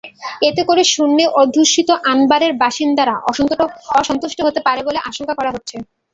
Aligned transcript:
এতে 0.47 0.61
করে 0.69 0.83
সুন্নি-অধ্যুষিত 0.93 1.89
আনবারের 2.11 2.53
বাসিন্দারা 2.61 3.15
অসন্তুষ্ট 3.99 4.39
হতে 4.47 4.59
পারে 4.67 4.81
বলে 4.87 4.99
আশঙ্কা 5.09 5.33
করা 5.39 5.51
হচ্ছে। 5.55 5.75